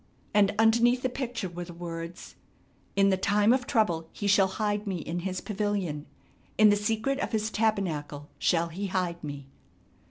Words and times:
And 0.33 0.55
underneath 0.57 1.03
the 1.03 1.09
picture 1.09 1.47
were 1.47 1.65
the 1.65 1.75
words: 1.75 2.33
"'In 2.95 3.09
the 3.11 3.17
time 3.17 3.53
of 3.53 3.67
trouble 3.67 4.09
He 4.11 4.25
shall 4.25 4.47
hide 4.47 4.87
me 4.87 4.95
in 4.97 5.19
His 5.19 5.41
pavilion; 5.41 6.07
in 6.57 6.69
the 6.71 6.75
secret 6.75 7.19
of 7.19 7.33
his 7.33 7.51
tabernacle 7.51 8.27
shall 8.39 8.69
he 8.69 8.87
hide 8.87 9.23
me.' 9.23 9.45